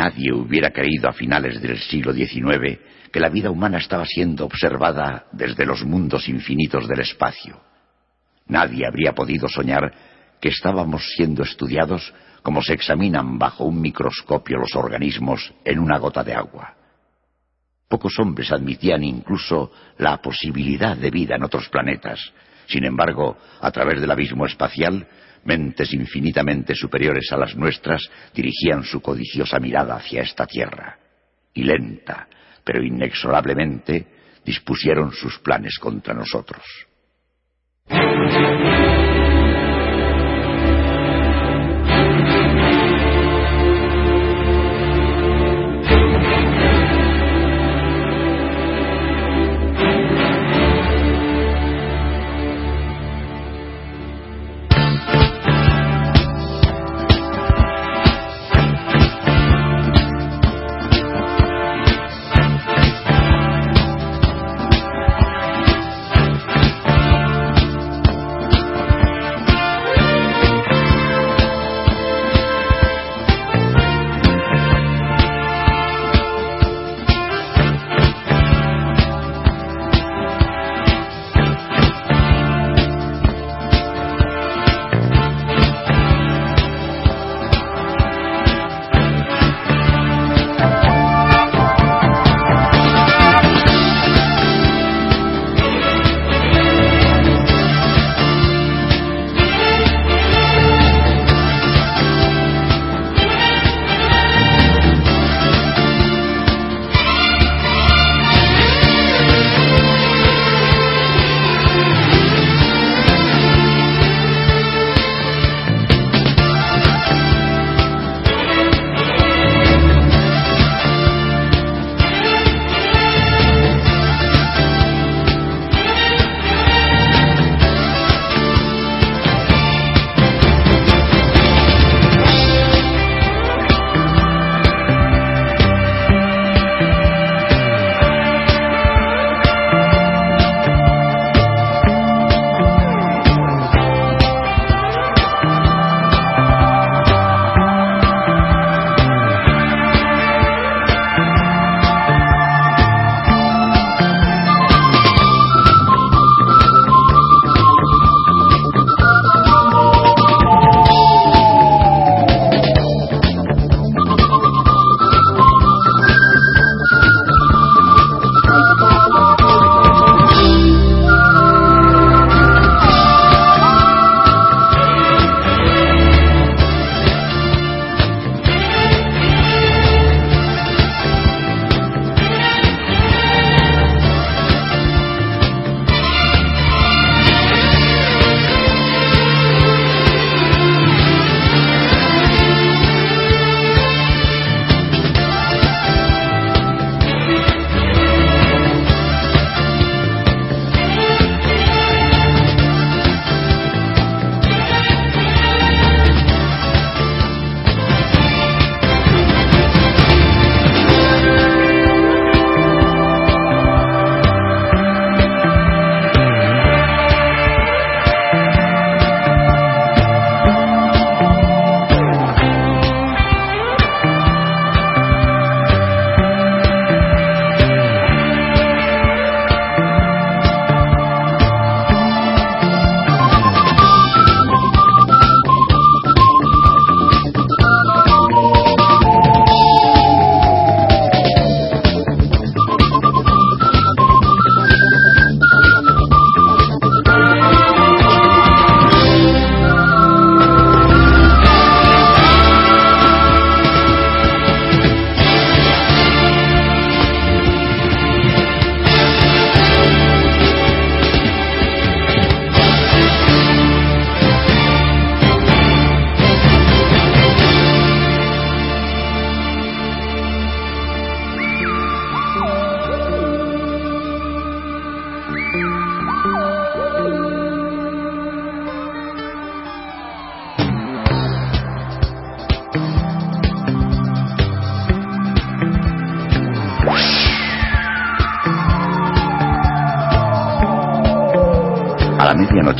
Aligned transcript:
Nadie 0.00 0.32
hubiera 0.32 0.70
creído 0.70 1.10
a 1.10 1.12
finales 1.12 1.60
del 1.60 1.78
siglo 1.78 2.14
XIX 2.14 2.78
que 3.12 3.20
la 3.20 3.28
vida 3.28 3.50
humana 3.50 3.76
estaba 3.76 4.06
siendo 4.06 4.46
observada 4.46 5.26
desde 5.30 5.66
los 5.66 5.84
mundos 5.84 6.26
infinitos 6.26 6.88
del 6.88 7.00
espacio. 7.00 7.60
Nadie 8.46 8.86
habría 8.86 9.12
podido 9.12 9.46
soñar 9.46 9.92
que 10.40 10.48
estábamos 10.48 11.02
siendo 11.14 11.42
estudiados 11.42 12.14
como 12.42 12.62
se 12.62 12.72
examinan 12.72 13.38
bajo 13.38 13.64
un 13.64 13.78
microscopio 13.78 14.56
los 14.56 14.74
organismos 14.74 15.52
en 15.66 15.78
una 15.78 15.98
gota 15.98 16.24
de 16.24 16.32
agua. 16.32 16.74
Pocos 17.86 18.18
hombres 18.20 18.50
admitían 18.52 19.04
incluso 19.04 19.70
la 19.98 20.16
posibilidad 20.16 20.96
de 20.96 21.10
vida 21.10 21.36
en 21.36 21.44
otros 21.44 21.68
planetas. 21.68 22.32
Sin 22.68 22.86
embargo, 22.86 23.36
a 23.60 23.70
través 23.70 24.00
del 24.00 24.10
abismo 24.10 24.46
espacial, 24.46 25.06
mentes 25.44 25.92
infinitamente 25.94 26.74
superiores 26.74 27.30
a 27.32 27.36
las 27.36 27.56
nuestras 27.56 28.02
dirigían 28.34 28.84
su 28.84 29.00
codiciosa 29.00 29.58
mirada 29.58 29.96
hacia 29.96 30.22
esta 30.22 30.46
Tierra. 30.46 30.98
Y 31.54 31.64
lenta, 31.64 32.28
pero 32.64 32.82
inexorablemente, 32.82 34.06
dispusieron 34.44 35.12
sus 35.12 35.38
planes 35.38 35.78
contra 35.78 36.14
nosotros. 36.14 36.64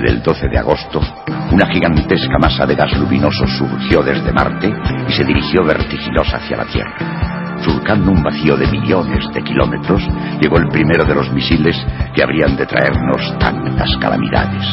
Del 0.00 0.22
12 0.22 0.48
de 0.48 0.58
agosto, 0.58 1.00
una 1.50 1.66
gigantesca 1.66 2.38
masa 2.40 2.64
de 2.66 2.74
gas 2.74 2.96
luminoso 2.96 3.46
surgió 3.46 4.02
desde 4.02 4.32
Marte 4.32 4.72
y 5.08 5.12
se 5.12 5.24
dirigió 5.24 5.64
vertiginosa 5.64 6.38
hacia 6.38 6.56
la 6.56 6.64
Tierra. 6.64 7.60
Surcando 7.62 8.10
un 8.10 8.22
vacío 8.22 8.56
de 8.56 8.66
millones 8.66 9.24
de 9.32 9.42
kilómetros, 9.42 10.02
llegó 10.40 10.58
el 10.58 10.68
primero 10.68 11.04
de 11.04 11.14
los 11.14 11.30
misiles 11.32 11.76
que 12.14 12.22
habrían 12.22 12.56
de 12.56 12.66
traernos 12.66 13.38
tantas 13.38 13.90
calamidades. 14.00 14.66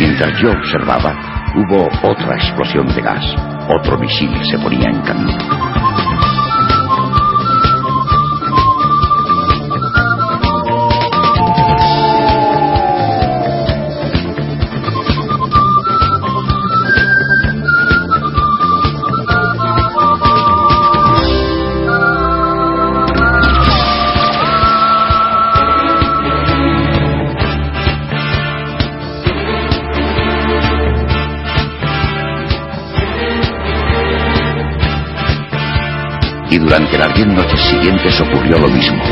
Mientras 0.00 0.40
yo 0.40 0.50
observaba, 0.50 1.14
hubo 1.54 1.88
otra 2.02 2.34
explosión 2.36 2.86
de 2.94 3.02
gas. 3.02 3.24
Otro 3.68 3.98
misil 3.98 4.30
se 4.50 4.58
ponía 4.58 4.88
en 4.88 5.00
camino. 5.02 6.07
Durante 36.68 36.98
las 36.98 37.14
diez 37.14 37.26
noches 37.26 37.58
siguientes 37.62 38.20
ocurrió 38.20 38.58
lo 38.58 38.68
mismo. 38.68 39.02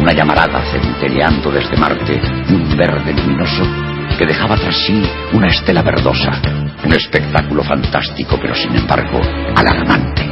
Una 0.00 0.12
llamarada 0.12 0.60
centelleando 0.72 1.52
desde 1.52 1.76
Marte 1.76 2.20
y 2.48 2.52
un 2.52 2.76
verde 2.76 3.12
luminoso 3.12 3.62
que 4.18 4.26
dejaba 4.26 4.56
tras 4.56 4.76
sí 4.84 5.04
una 5.32 5.46
estela 5.46 5.82
verdosa. 5.82 6.32
Un 6.84 6.92
espectáculo 6.92 7.62
fantástico, 7.62 8.36
pero 8.42 8.56
sin 8.56 8.74
embargo 8.74 9.20
alarmante. 9.54 10.28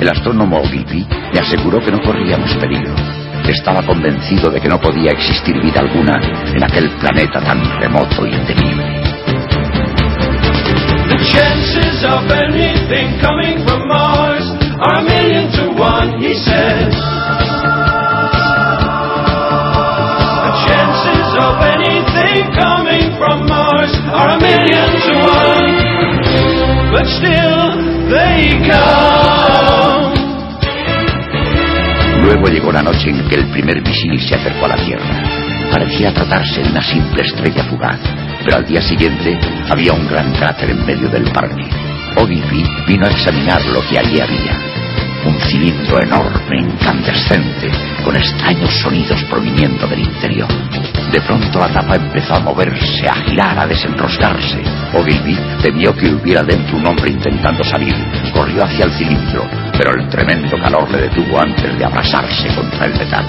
El 0.00 0.08
astrónomo 0.08 0.60
Ogilvy 0.60 1.04
me 1.32 1.40
aseguró 1.40 1.80
que 1.80 1.90
no 1.90 2.00
corríamos 2.00 2.54
peligro. 2.58 2.94
Estaba 3.48 3.82
convencido 3.82 4.50
de 4.50 4.60
que 4.60 4.68
no 4.68 4.80
podía 4.80 5.10
existir 5.10 5.60
vida 5.60 5.80
alguna 5.80 6.20
en 6.54 6.62
aquel 6.62 6.90
planeta 6.90 7.40
tan 7.40 7.80
remoto 7.80 8.24
y 8.24 8.30
temible. 8.46 9.03
Mars. 23.48 23.92
Luego 32.22 32.46
llegó 32.48 32.72
la 32.72 32.82
noche 32.82 33.10
en 33.10 33.26
que 33.28 33.36
el 33.36 33.46
primer 33.50 33.80
misil 33.82 34.20
se 34.20 34.34
acercó 34.34 34.66
a 34.66 34.68
la 34.68 34.76
Tierra. 34.76 35.22
Parecía 35.70 36.12
tratarse 36.12 36.62
de 36.62 36.70
una 36.70 36.82
simple 36.82 37.22
estrella 37.22 37.64
fugaz, 37.64 38.00
pero 38.44 38.58
al 38.58 38.66
día 38.66 38.82
siguiente 38.82 39.38
había 39.70 39.92
un 39.92 40.06
gran 40.06 40.32
cráter 40.32 40.70
en 40.70 40.84
medio 40.84 41.08
del 41.08 41.24
parque. 41.32 41.64
Ogilvy 42.16 42.64
vino 42.86 43.06
a 43.06 43.10
examinar 43.10 43.64
lo 43.66 43.80
que 43.88 43.98
allí 43.98 44.20
había 44.20 44.73
un 45.26 45.40
cilindro 45.40 46.00
enorme, 46.02 46.60
incandescente, 46.60 47.70
con 48.04 48.16
extraños 48.16 48.70
sonidos 48.80 49.22
proviniendo 49.24 49.86
del 49.86 50.00
interior. 50.00 50.48
De 51.10 51.20
pronto 51.20 51.58
la 51.58 51.68
tapa 51.68 51.96
empezó 51.96 52.34
a 52.34 52.40
moverse, 52.40 53.08
a 53.08 53.14
girar, 53.14 53.58
a 53.58 53.66
desenroscarse. 53.66 54.62
Ogilvy 54.92 55.36
temió 55.62 55.94
que 55.94 56.12
hubiera 56.12 56.42
dentro 56.42 56.76
un 56.76 56.86
hombre 56.86 57.10
intentando 57.10 57.64
salir. 57.64 57.94
Corrió 58.32 58.64
hacia 58.64 58.84
el 58.84 58.92
cilindro, 58.92 59.46
pero 59.78 59.92
el 59.94 60.08
tremendo 60.08 60.58
calor 60.58 60.90
le 60.90 61.02
detuvo 61.02 61.40
antes 61.40 61.78
de 61.78 61.84
abrasarse 61.84 62.48
contra 62.54 62.86
el 62.86 62.92
metal. 62.92 63.24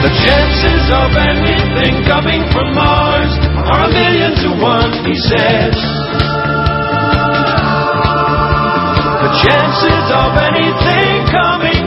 The 0.00 0.08
chances 0.24 0.90
of 0.92 1.14
anything 1.14 2.04
coming 2.08 2.42
from 2.52 2.74
Mars 2.74 3.36
are 3.68 3.84
a 3.84 3.88
million 3.92 4.32
to 4.36 4.64
one, 4.64 5.04
he. 5.04 5.99
Chances 9.38 10.04
of 10.10 10.34
anything 10.36 11.26
coming 11.30 11.79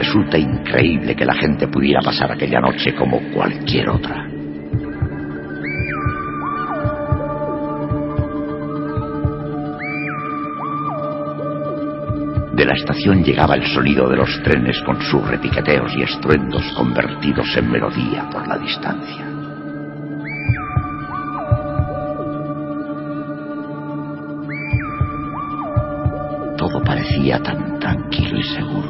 resulta 0.00 0.38
increíble 0.38 1.14
que 1.14 1.26
la 1.26 1.34
gente 1.34 1.68
pudiera 1.68 2.00
pasar 2.00 2.32
aquella 2.32 2.58
noche 2.58 2.94
como 2.94 3.20
cualquier 3.34 3.90
otra. 3.90 4.26
De 12.54 12.64
la 12.64 12.72
estación 12.72 13.22
llegaba 13.22 13.56
el 13.56 13.66
sonido 13.66 14.08
de 14.08 14.16
los 14.16 14.42
trenes 14.42 14.80
con 14.86 14.98
sus 15.02 15.26
repiqueteos 15.28 15.92
y 15.94 16.02
estruendos 16.02 16.62
convertidos 16.74 17.54
en 17.58 17.70
melodía 17.70 18.26
por 18.30 18.48
la 18.48 18.56
distancia. 18.56 19.26
Todo 26.56 26.82
parecía 26.82 27.42
tan 27.42 27.78
tranquilo 27.78 28.38
y 28.38 28.44
seguro. 28.44 28.89